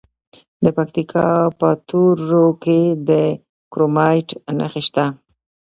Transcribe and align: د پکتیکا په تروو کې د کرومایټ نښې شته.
د 0.63 0.65
پکتیکا 0.77 1.27
په 1.59 1.69
تروو 1.87 2.45
کې 2.63 2.79
د 3.09 3.09
کرومایټ 3.71 4.29
نښې 4.57 4.81
شته. 4.87 5.05